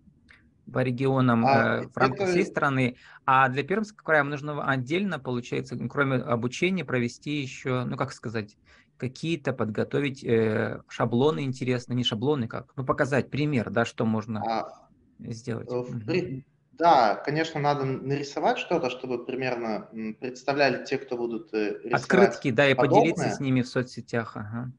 по 0.72 0.82
регионам 0.82 1.44
а, 1.44 1.82
э, 1.82 1.86
в 1.86 1.96
рамках 1.98 2.22
это... 2.22 2.30
всей 2.30 2.46
страны, 2.46 2.96
а 3.26 3.50
для 3.50 3.62
Пермского 3.62 4.06
края 4.06 4.22
нужно 4.22 4.66
отдельно, 4.66 5.18
получается, 5.18 5.76
кроме 5.86 6.16
обучения, 6.16 6.82
провести 6.82 7.42
еще, 7.42 7.84
ну, 7.84 7.98
как 7.98 8.14
сказать, 8.14 8.56
какие-то 8.96 9.52
подготовить 9.52 10.24
э, 10.24 10.80
шаблоны 10.88 11.40
интересные, 11.40 11.94
не 11.94 12.04
шаблоны 12.04 12.48
как, 12.48 12.72
ну 12.76 12.86
показать 12.86 13.28
пример, 13.28 13.68
да, 13.68 13.84
что 13.84 14.06
можно 14.06 14.42
а, 14.42 14.88
сделать. 15.18 15.68
В, 15.68 15.74
угу. 15.74 16.42
Да, 16.72 17.16
конечно, 17.16 17.60
надо 17.60 17.84
нарисовать 17.84 18.56
что-то, 18.56 18.88
чтобы 18.88 19.26
примерно 19.26 19.90
представляли 20.20 20.86
те, 20.86 20.96
кто 20.96 21.18
будут 21.18 21.52
э, 21.52 21.80
рисовать. 21.84 22.02
Открытки, 22.02 22.50
да, 22.50 22.66
и 22.66 22.72
подобное. 22.72 23.12
поделиться 23.12 23.36
с 23.36 23.40
ними 23.40 23.60
в 23.60 23.68
соцсетях. 23.68 24.38
Ага. 24.38 24.72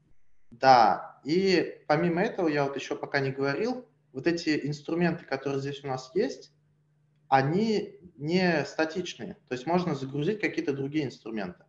Да, 0.52 1.20
и 1.24 1.82
помимо 1.88 2.22
этого, 2.22 2.48
я 2.48 2.64
вот 2.64 2.76
еще 2.76 2.96
пока 2.96 3.20
не 3.20 3.32
говорил, 3.32 3.86
вот 4.14 4.28
эти 4.28 4.66
инструменты, 4.68 5.26
которые 5.26 5.60
здесь 5.60 5.84
у 5.84 5.88
нас 5.88 6.12
есть, 6.14 6.54
они 7.28 8.00
не 8.16 8.64
статичные. 8.66 9.36
То 9.48 9.56
есть 9.56 9.68
можно 9.68 9.96
загрузить 9.96 10.40
какие-то 10.40 10.74
другие 10.74 11.06
инструменты. 11.06 11.66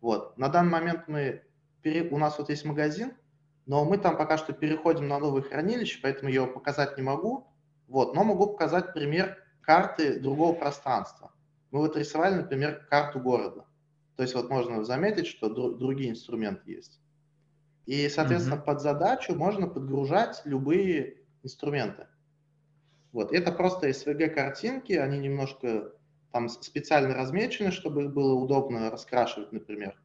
Вот. 0.00 0.38
На 0.38 0.48
данный 0.48 0.70
момент 0.70 1.08
мы 1.08 1.42
у 1.84 2.18
нас 2.18 2.38
вот 2.38 2.48
есть 2.48 2.64
магазин, 2.64 3.12
но 3.66 3.84
мы 3.84 3.98
там 3.98 4.16
пока 4.16 4.38
что 4.38 4.52
переходим 4.52 5.08
на 5.08 5.18
новое 5.18 5.42
хранилище, 5.42 6.00
поэтому 6.02 6.30
я 6.30 6.42
его 6.42 6.46
показать 6.46 6.96
не 6.96 7.02
могу. 7.02 7.48
Вот, 7.88 8.14
но 8.14 8.24
могу 8.24 8.46
показать 8.46 8.94
пример 8.94 9.36
карты 9.60 10.18
другого 10.18 10.54
пространства. 10.54 11.32
Мы 11.70 11.80
вот 11.80 11.96
рисовали, 11.96 12.36
например, 12.36 12.86
карту 12.88 13.20
города. 13.20 13.66
То 14.16 14.22
есть 14.22 14.34
вот 14.34 14.48
можно 14.48 14.84
заметить, 14.84 15.26
что 15.26 15.48
дру- 15.48 15.76
другие 15.76 16.10
инструменты 16.10 16.70
есть. 16.70 17.01
И, 17.86 18.08
соответственно, 18.08 18.56
mm-hmm. 18.56 18.64
под 18.64 18.80
задачу 18.80 19.34
можно 19.34 19.66
подгружать 19.66 20.42
любые 20.44 21.18
инструменты. 21.42 22.06
Вот, 23.12 23.32
это 23.32 23.52
просто 23.52 23.90
SVG-картинки, 23.90 24.92
они 24.92 25.18
немножко 25.18 25.92
там 26.32 26.48
специально 26.48 27.14
размечены, 27.14 27.70
чтобы 27.70 28.04
их 28.04 28.12
было 28.12 28.34
удобно 28.34 28.90
раскрашивать, 28.90 29.52
например. 29.52 30.00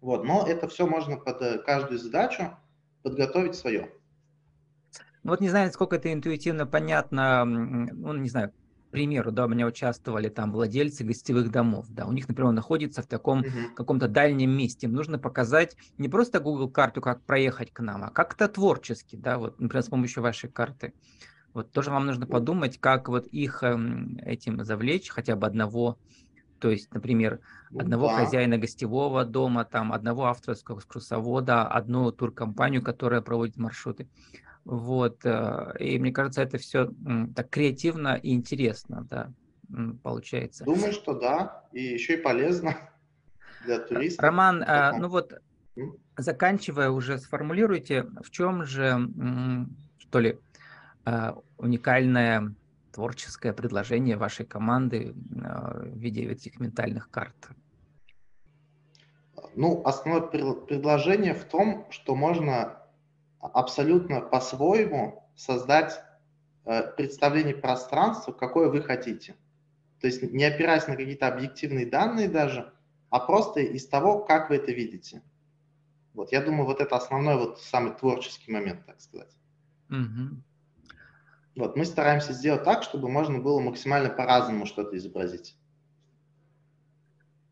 Вот, 0.00 0.24
но 0.24 0.46
это 0.46 0.68
все 0.68 0.86
можно 0.86 1.16
под 1.16 1.42
э, 1.42 1.58
каждую 1.58 1.98
задачу 1.98 2.56
подготовить 3.02 3.54
свое. 3.54 3.92
Ну 5.22 5.30
вот 5.30 5.40
не 5.40 5.48
знаю, 5.48 5.66
насколько 5.66 5.96
это 5.96 6.12
интуитивно 6.12 6.66
понятно, 6.66 7.44
ну, 7.44 8.12
не 8.14 8.28
знаю, 8.28 8.52
примеру, 8.92 9.32
да, 9.32 9.46
у 9.46 9.48
меня 9.48 9.66
участвовали 9.66 10.28
там 10.28 10.52
владельцы 10.52 11.02
гостевых 11.02 11.50
домов, 11.50 11.86
да, 11.88 12.06
у 12.06 12.12
них, 12.12 12.28
например, 12.28 12.52
находится 12.52 13.02
в 13.02 13.06
таком 13.06 13.40
uh-huh. 13.40 13.74
каком-то 13.74 14.06
дальнем 14.06 14.50
месте, 14.50 14.86
им 14.86 14.92
нужно 14.92 15.18
показать 15.18 15.76
не 15.98 16.08
просто 16.08 16.38
Google 16.38 16.70
карту, 16.70 17.00
как 17.00 17.22
проехать 17.22 17.72
к 17.72 17.80
нам, 17.80 18.04
а 18.04 18.10
как-то 18.10 18.48
творчески, 18.48 19.16
да, 19.16 19.38
вот, 19.38 19.58
например, 19.58 19.82
с 19.82 19.88
помощью 19.88 20.22
вашей 20.22 20.48
карты. 20.48 20.92
Вот 21.54 21.70
тоже 21.72 21.90
вам 21.90 22.06
нужно 22.06 22.26
подумать, 22.26 22.78
как 22.78 23.08
вот 23.08 23.26
их 23.26 23.62
эм, 23.62 24.18
этим 24.24 24.64
завлечь, 24.64 25.10
хотя 25.10 25.36
бы 25.36 25.46
одного 25.46 25.98
то 26.62 26.70
есть, 26.70 26.94
например, 26.94 27.40
ну, 27.72 27.80
одного 27.80 28.06
да. 28.06 28.18
хозяина 28.18 28.56
гостевого 28.56 29.24
дома, 29.24 29.64
там, 29.64 29.92
одного 29.92 30.26
авторского 30.26 30.78
экскурсовода, 30.78 31.66
одну 31.66 32.12
туркомпанию, 32.12 32.82
которая 32.82 33.20
проводит 33.20 33.56
маршруты. 33.56 34.08
Вот. 34.64 35.24
Э, 35.24 35.74
и 35.78 35.98
мне 35.98 36.12
кажется, 36.12 36.42
это 36.42 36.58
все 36.58 36.90
так 37.34 37.50
креативно 37.50 38.14
и 38.22 38.32
интересно, 38.32 39.06
да, 39.10 39.32
получается. 40.02 40.64
Думаю, 40.64 40.92
что 40.92 41.14
да, 41.14 41.64
и 41.72 41.82
еще 41.82 42.14
и 42.14 42.22
полезно 42.22 42.76
для 43.64 43.78
туристов. 43.80 44.22
Роман, 44.22 44.64
а, 44.66 44.96
ну 44.96 45.08
вот, 45.08 45.40
заканчивая 46.16 46.90
уже, 46.90 47.18
сформулируйте, 47.18 48.04
в 48.22 48.30
чем 48.30 48.64
же, 48.64 49.08
что 49.98 50.20
ли, 50.20 50.38
а, 51.04 51.36
уникальная 51.58 52.54
творческое 52.92 53.52
предложение 53.52 54.16
вашей 54.16 54.46
команды 54.46 55.14
а, 55.42 55.80
в 55.80 55.98
виде 55.98 56.24
этих 56.24 56.60
ментальных 56.60 57.10
карт? 57.10 57.34
Ну, 59.54 59.82
основное 59.84 60.22
предложение 60.22 61.34
в 61.34 61.44
том, 61.44 61.86
что 61.90 62.14
можно 62.14 62.81
абсолютно 63.42 64.20
по-своему 64.20 65.28
создать 65.34 66.00
э, 66.64 66.92
представление 66.96 67.54
пространства, 67.54 68.32
какое 68.32 68.68
вы 68.68 68.82
хотите. 68.82 69.34
То 70.00 70.06
есть 70.06 70.22
не 70.22 70.44
опираясь 70.44 70.86
на 70.86 70.96
какие-то 70.96 71.28
объективные 71.28 71.86
данные 71.86 72.28
даже, 72.28 72.72
а 73.10 73.20
просто 73.20 73.60
из 73.60 73.86
того, 73.86 74.24
как 74.24 74.48
вы 74.48 74.56
это 74.56 74.72
видите. 74.72 75.22
Вот, 76.14 76.32
я 76.32 76.42
думаю, 76.42 76.66
вот 76.66 76.80
это 76.80 76.96
основной, 76.96 77.36
вот 77.36 77.60
самый 77.60 77.92
творческий 77.92 78.52
момент, 78.52 78.84
так 78.86 79.00
сказать. 79.00 79.34
Угу. 79.90 80.42
Вот, 81.56 81.76
мы 81.76 81.84
стараемся 81.84 82.32
сделать 82.32 82.64
так, 82.64 82.82
чтобы 82.82 83.08
можно 83.08 83.38
было 83.38 83.60
максимально 83.60 84.10
по-разному 84.10 84.66
что-то 84.66 84.96
изобразить. 84.96 85.56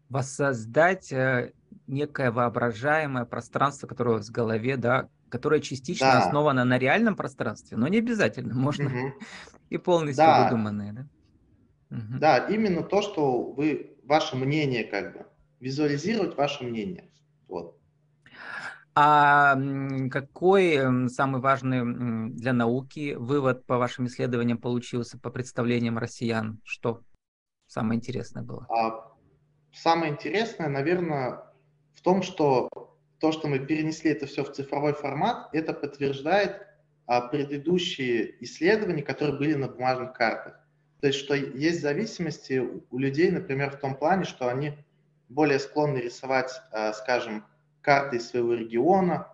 Воссоздать 0.08 1.12
э, 1.12 1.52
некое 1.86 2.30
воображаемое 2.30 3.24
пространство, 3.24 3.86
которое 3.86 4.20
в 4.20 4.30
голове, 4.30 4.76
да, 4.76 5.08
которое 5.30 5.60
частично 5.60 6.06
да. 6.06 6.26
основано 6.26 6.64
на 6.64 6.78
реальном 6.78 7.16
пространстве, 7.16 7.76
но 7.76 7.88
не 7.88 7.98
обязательно, 7.98 8.54
можно 8.58 8.86
угу. 8.86 9.14
и 9.70 9.78
полностью 9.78 10.24
да. 10.24 10.44
выдуманное. 10.44 10.92
Да? 10.92 11.96
Угу. 11.96 12.18
да, 12.20 12.38
именно 12.48 12.82
то, 12.82 13.02
что 13.02 13.52
вы, 13.52 13.96
ваше 14.04 14.36
мнение 14.36 14.84
как 14.84 15.12
бы, 15.12 15.26
визуализировать 15.60 16.36
ваше 16.36 16.64
мнение. 16.64 17.10
Вот. 17.48 17.76
А 18.94 19.56
какой 20.10 21.08
самый 21.08 21.40
важный 21.40 22.30
для 22.32 22.52
науки 22.52 23.14
вывод 23.14 23.64
по 23.64 23.78
вашим 23.78 24.06
исследованиям 24.06 24.58
получился 24.58 25.18
по 25.18 25.30
представлениям 25.30 25.96
россиян? 25.96 26.60
Что 26.64 27.00
самое 27.66 27.98
интересное 27.98 28.42
было? 28.42 28.66
А, 28.68 29.12
самое 29.72 30.12
интересное, 30.12 30.68
наверное, 30.68 31.44
в 31.94 32.02
том, 32.02 32.22
что 32.22 32.68
то, 33.20 33.32
что 33.32 33.48
мы 33.48 33.58
перенесли 33.58 34.10
это 34.10 34.26
все 34.26 34.42
в 34.42 34.52
цифровой 34.52 34.94
формат, 34.94 35.48
это 35.52 35.72
подтверждает 35.72 36.66
а, 37.06 37.20
предыдущие 37.20 38.42
исследования, 38.42 39.02
которые 39.02 39.36
были 39.36 39.54
на 39.54 39.68
бумажных 39.68 40.14
картах. 40.14 40.58
То 41.00 41.06
есть, 41.06 41.18
что 41.18 41.34
есть 41.34 41.80
зависимости 41.80 42.62
у 42.90 42.98
людей, 42.98 43.30
например, 43.30 43.70
в 43.70 43.76
том 43.76 43.94
плане, 43.94 44.24
что 44.24 44.48
они 44.48 44.72
более 45.28 45.58
склонны 45.58 45.98
рисовать, 45.98 46.50
а, 46.72 46.92
скажем, 46.94 47.44
карты 47.82 48.16
из 48.16 48.28
своего 48.28 48.54
региона, 48.54 49.28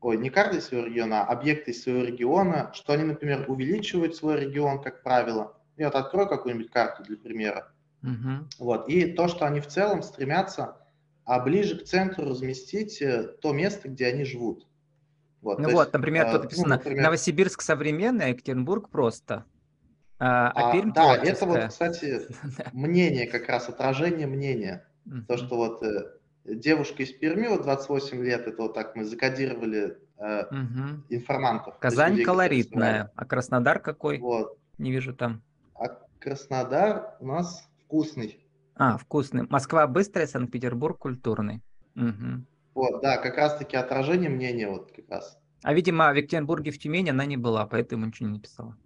ой, 0.00 0.16
не 0.16 0.30
карты 0.30 0.58
из 0.58 0.66
своего 0.66 0.86
региона, 0.86 1.22
а 1.22 1.32
объекты 1.32 1.72
из 1.72 1.82
своего 1.82 2.04
региона, 2.04 2.70
что 2.74 2.94
они, 2.94 3.04
например, 3.04 3.44
увеличивают 3.48 4.16
свой 4.16 4.40
регион, 4.40 4.82
как 4.82 5.02
правило. 5.02 5.56
Я 5.76 5.86
вот 5.86 5.94
открою 5.94 6.28
какую-нибудь 6.28 6.70
карту 6.70 7.02
для 7.02 7.16
примера. 7.16 7.70
Uh-huh. 8.02 8.44
Вот. 8.58 8.88
И 8.88 9.12
то, 9.12 9.28
что 9.28 9.46
они 9.46 9.60
в 9.60 9.66
целом 9.66 10.02
стремятся 10.02 10.76
а 11.26 11.40
ближе 11.40 11.76
к 11.76 11.84
центру 11.84 12.24
разместить 12.24 13.02
э, 13.02 13.24
то 13.42 13.52
место, 13.52 13.88
где 13.88 14.06
они 14.06 14.24
живут. 14.24 14.66
Вот, 15.42 15.58
ну 15.58 15.70
вот, 15.70 15.80
есть, 15.82 15.92
например, 15.92 16.30
тут 16.30 16.40
э, 16.40 16.42
написано 16.44 16.68
ну, 16.68 16.74
например, 16.76 17.02
Новосибирск 17.02 17.60
современный, 17.62 18.30
Екатеринбург 18.30 18.88
просто. 18.88 19.44
А, 20.18 20.50
а, 20.50 20.72
а 20.72 20.82
Да, 20.92 21.16
это 21.16 21.44
вот, 21.44 21.66
кстати, 21.68 22.22
мнение 22.72 23.26
как 23.26 23.48
раз, 23.48 23.68
отражение 23.68 24.26
мнения. 24.26 24.86
То, 25.28 25.36
что 25.36 25.56
вот 25.56 25.82
э, 25.82 26.12
девушка 26.44 27.02
из 27.02 27.12
Перми, 27.12 27.48
вот 27.48 27.62
28 27.62 28.24
лет, 28.24 28.46
это 28.46 28.62
вот 28.62 28.74
так 28.74 28.96
мы 28.96 29.04
закодировали 29.04 29.98
э, 30.18 30.44
угу. 30.44 31.02
информантов. 31.10 31.78
Казань 31.78 32.12
людей, 32.12 32.24
колоритная, 32.24 33.12
а 33.14 33.24
Краснодар 33.24 33.80
какой? 33.80 34.18
Вот. 34.18 34.58
Не 34.78 34.90
вижу 34.90 35.14
там. 35.14 35.42
А 35.74 35.88
Краснодар 36.18 37.16
у 37.20 37.26
нас 37.26 37.68
вкусный. 37.84 38.45
А, 38.76 38.98
вкусный. 38.98 39.46
Москва 39.48 39.86
быстрая, 39.86 40.26
Санкт-Петербург 40.26 40.98
культурный. 40.98 41.62
Угу. 41.94 42.44
Вот, 42.74 43.00
да, 43.00 43.16
как 43.16 43.36
раз-таки 43.36 43.76
отражение 43.76 44.28
мнения 44.28 44.68
вот 44.68 44.92
как 44.92 45.08
раз. 45.08 45.38
А, 45.62 45.72
видимо, 45.72 46.12
в 46.12 46.16
Екатеринбурге, 46.16 46.70
в 46.70 46.78
Тюмени 46.78 47.10
она 47.10 47.24
не 47.24 47.38
была, 47.38 47.66
поэтому 47.66 48.06
ничего 48.06 48.28
не 48.28 48.34
написала. 48.34 48.76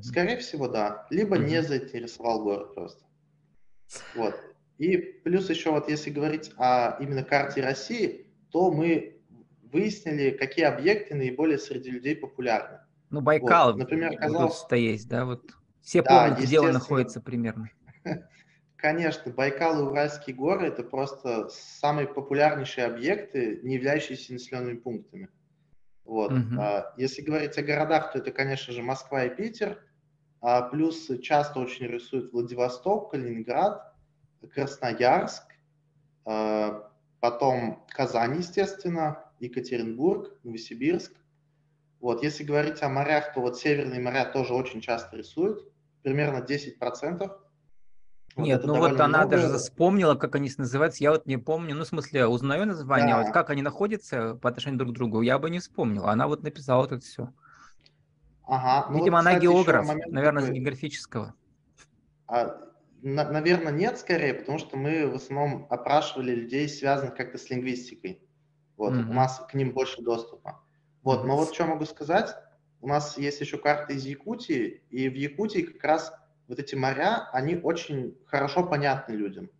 скорее 0.00 0.38
всего, 0.38 0.68
да. 0.68 1.06
Либо 1.10 1.36
не 1.36 1.62
заинтересовал 1.62 2.42
город 2.42 2.74
просто. 2.74 3.04
Вот. 4.14 4.34
И 4.78 4.96
плюс 4.96 5.50
еще 5.50 5.70
вот 5.70 5.88
если 5.88 6.10
говорить 6.10 6.50
о 6.56 6.96
именно 6.98 7.22
карте 7.22 7.60
России, 7.60 8.26
то 8.50 8.72
мы 8.72 9.20
выяснили, 9.70 10.30
какие 10.30 10.64
объекты 10.64 11.14
наиболее 11.14 11.58
среди 11.58 11.90
людей 11.90 12.16
популярны. 12.16 12.78
Ну, 13.10 13.20
Байкал, 13.20 13.72
вот, 13.72 13.78
например, 13.78 14.16
казалось... 14.16 14.64
то 14.68 14.76
есть, 14.76 15.08
да, 15.08 15.24
вот 15.24 15.42
все 15.82 16.02
да, 16.02 16.26
помнят, 16.28 16.40
где 16.40 16.58
он 16.58 16.72
находится 16.72 17.20
примерно. 17.20 17.70
Конечно, 18.84 19.32
Байкал 19.32 19.80
и 19.80 19.82
Уральские 19.82 20.36
горы– 20.36 20.66
это 20.68 20.82
просто 20.82 21.48
самые 21.48 22.06
популярнейшие 22.06 22.84
объекты, 22.84 23.60
не 23.62 23.76
являющиеся 23.76 24.34
населенными 24.34 24.76
пунктами. 24.76 25.30
Вот. 26.04 26.32
Угу. 26.32 26.60
Если 26.98 27.22
говорить 27.22 27.56
о 27.56 27.62
городах, 27.62 28.12
то 28.12 28.18
это, 28.18 28.30
конечно 28.30 28.74
же, 28.74 28.82
Москва 28.82 29.24
и 29.24 29.34
Питер, 29.34 29.82
а 30.42 30.60
плюс 30.68 31.10
часто 31.22 31.60
очень 31.60 31.86
рисуют 31.86 32.34
Владивосток, 32.34 33.12
Калининград, 33.12 33.90
Красноярск, 34.52 35.44
а, 36.26 36.90
потом 37.20 37.86
Казань, 37.88 38.36
естественно, 38.36 39.24
Екатеринбург, 39.40 40.38
Новосибирск. 40.44 41.14
Вот. 42.00 42.22
Если 42.22 42.44
говорить 42.44 42.82
о 42.82 42.90
морях, 42.90 43.32
то 43.32 43.40
вот 43.40 43.58
северные 43.58 44.02
моря 44.02 44.26
тоже 44.26 44.52
очень 44.52 44.82
часто 44.82 45.16
рисуют, 45.16 45.72
примерно 46.02 46.44
10%. 46.44 47.43
Вот 48.36 48.46
Нет, 48.46 48.64
ну 48.64 48.78
вот 48.78 48.98
она 49.00 49.18
много. 49.18 49.36
даже 49.36 49.58
вспомнила, 49.58 50.16
как 50.16 50.34
они 50.34 50.50
называются, 50.58 51.04
я 51.04 51.12
вот 51.12 51.26
не 51.26 51.36
помню, 51.36 51.76
ну 51.76 51.84
в 51.84 51.86
смысле 51.86 52.26
узнаю 52.26 52.66
название, 52.66 53.14
да. 53.14 53.20
а 53.20 53.22
вот 53.22 53.32
как 53.32 53.50
они 53.50 53.62
находятся 53.62 54.34
по 54.34 54.48
отношению 54.48 54.78
друг 54.78 54.90
к 54.90 54.94
другу, 54.94 55.20
я 55.20 55.38
бы 55.38 55.50
не 55.50 55.60
вспомнил, 55.60 56.06
она 56.06 56.26
вот 56.26 56.42
написала 56.42 56.88
тут 56.88 57.04
все. 57.04 57.32
Ага. 58.46 58.88
Ну 58.90 58.98
Видимо, 58.98 59.18
вот, 59.18 59.26
она 59.26 59.38
географ, 59.38 59.86
наверное, 60.06 60.42
такой... 60.42 60.58
географического. 60.58 61.34
А, 62.26 62.58
на, 63.02 63.30
наверное, 63.30 63.72
нет 63.72 63.98
скорее, 63.98 64.34
потому 64.34 64.58
что 64.58 64.76
мы 64.76 65.06
в 65.08 65.14
основном 65.14 65.66
опрашивали 65.70 66.34
людей, 66.34 66.68
связанных 66.68 67.14
как-то 67.14 67.38
с 67.38 67.48
лингвистикой. 67.50 68.20
Вот, 68.76 68.94
mm-hmm. 68.94 69.10
у 69.10 69.12
нас 69.12 69.46
к 69.48 69.54
ним 69.54 69.72
больше 69.72 70.02
доступа. 70.02 70.60
Вот, 71.02 71.24
но 71.24 71.36
вот 71.36 71.54
что 71.54 71.66
могу 71.66 71.84
сказать, 71.84 72.34
у 72.80 72.88
нас 72.88 73.16
есть 73.16 73.40
еще 73.40 73.58
карта 73.58 73.92
из 73.92 74.04
Якутии, 74.04 74.82
и 74.90 75.08
в 75.08 75.14
Якутии 75.14 75.60
как 75.60 75.84
раз 75.84 76.12
вот 76.48 76.58
эти 76.58 76.74
моря, 76.74 77.28
они 77.32 77.56
очень 77.56 78.16
хорошо 78.26 78.64
понятны 78.64 79.14
людям. 79.14 79.50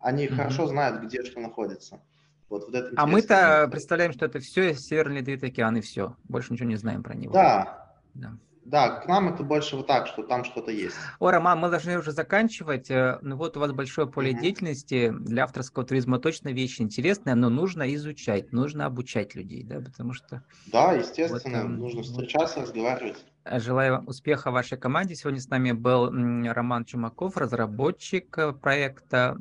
Они 0.00 0.26
mm-hmm. 0.26 0.36
хорошо 0.36 0.66
знают, 0.66 1.02
где 1.02 1.24
что 1.24 1.40
находится. 1.40 2.00
Вот, 2.48 2.64
вот 2.64 2.74
это 2.74 2.92
а 2.96 3.06
мы-то 3.06 3.68
представляем, 3.70 4.12
что 4.12 4.24
это 4.24 4.40
все 4.40 4.74
Северный 4.74 5.18
Ледовитый 5.18 5.50
океан 5.50 5.76
и 5.76 5.80
все. 5.80 6.16
Больше 6.24 6.52
ничего 6.52 6.68
не 6.68 6.76
знаем 6.76 7.02
про 7.02 7.14
него. 7.14 7.32
Да. 7.32 7.92
да. 8.14 8.32
Да, 8.64 9.00
к 9.00 9.08
нам 9.08 9.32
это 9.32 9.42
больше 9.44 9.76
вот 9.76 9.86
так, 9.86 10.06
что 10.06 10.22
там 10.22 10.44
что-то 10.44 10.70
есть. 10.70 10.94
О, 11.20 11.30
Роман, 11.30 11.58
мы 11.58 11.70
должны 11.70 11.98
уже 11.98 12.12
заканчивать. 12.12 12.90
Э, 12.90 13.18
ну 13.22 13.36
вот 13.36 13.56
у 13.56 13.60
вас 13.60 13.72
большое 13.72 14.06
поле 14.06 14.32
mm-hmm. 14.32 14.40
деятельности. 14.40 15.10
Для 15.20 15.44
авторского 15.44 15.86
туризма 15.86 16.18
точно 16.18 16.50
вещь 16.50 16.78
интересная, 16.78 17.34
но 17.34 17.48
нужно 17.48 17.94
изучать, 17.94 18.52
нужно 18.52 18.84
обучать 18.84 19.34
людей, 19.34 19.62
да, 19.64 19.80
потому 19.80 20.12
что... 20.12 20.42
Да, 20.66 20.92
естественно, 20.92 21.62
вот, 21.62 21.78
нужно 21.78 22.02
встречаться, 22.02 22.60
разговаривать. 22.60 23.24
Желаю 23.44 23.94
вам 23.94 24.08
успеха 24.08 24.50
вашей 24.50 24.78
команде. 24.78 25.14
Сегодня 25.14 25.40
с 25.40 25.48
нами 25.48 25.72
был 25.72 26.10
Роман 26.52 26.84
Чумаков, 26.84 27.36
разработчик 27.36 28.36
э, 28.36 28.52
проекта 28.52 29.38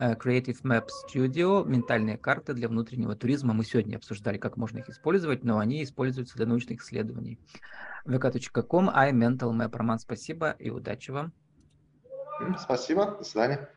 э, 0.00 0.14
Creative 0.14 0.60
Map 0.62 0.88
Studio, 0.88 1.64
ментальные 1.64 2.18
карты 2.18 2.54
для 2.54 2.68
внутреннего 2.68 3.14
туризма. 3.14 3.54
Мы 3.54 3.64
сегодня 3.64 3.96
обсуждали, 3.96 4.38
как 4.38 4.56
можно 4.56 4.78
их 4.78 4.88
использовать, 4.88 5.44
но 5.44 5.58
они 5.58 5.84
используются 5.84 6.36
для 6.36 6.46
научных 6.46 6.82
исследований 6.82 7.38
vk.com, 8.04 8.90
iMentalMap. 8.90 9.76
Роман, 9.76 9.98
спасибо 9.98 10.50
и 10.58 10.70
удачи 10.70 11.10
вам. 11.10 11.32
Спасибо, 12.58 13.16
до 13.18 13.24
свидания. 13.24 13.68